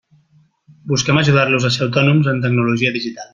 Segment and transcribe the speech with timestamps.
[0.91, 3.29] Busquem ajudar-los a ser autònoms en tecnologia digital.